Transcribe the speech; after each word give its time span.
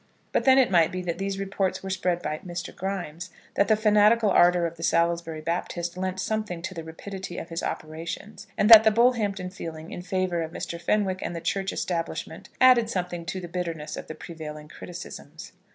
But 0.31 0.45
then 0.45 0.57
it 0.57 0.71
might 0.71 0.91
be 0.91 1.03
that 1.03 1.19
these 1.19 1.37
reports 1.37 1.83
were 1.83 1.91
spread 1.91 2.23
by 2.23 2.39
Mr. 2.39 2.75
Grimes, 2.75 3.29
that 3.53 3.67
the 3.67 3.75
fanatical 3.75 4.31
ardour 4.31 4.65
of 4.65 4.75
the 4.75 4.81
Salisbury 4.81 5.41
Baptist 5.41 5.95
lent 5.95 6.19
something 6.19 6.63
to 6.63 6.73
the 6.73 6.83
rapidity 6.83 7.37
of 7.37 7.49
his 7.49 7.61
operations, 7.61 8.47
and 8.57 8.67
that 8.67 8.83
the 8.83 8.89
Bullhampton 8.89 9.51
feeling 9.51 9.91
in 9.91 10.01
favour 10.01 10.41
of 10.41 10.53
Mr. 10.53 10.81
Fenwick 10.81 11.19
and 11.21 11.35
the 11.35 11.39
Church 11.39 11.71
Establishment 11.71 12.49
added 12.59 12.89
something 12.89 13.25
to 13.25 13.39
the 13.39 13.47
bitterness 13.47 13.95
of 13.95 14.07
the 14.07 14.15
prevailing 14.15 14.69
criticisms. 14.69 15.51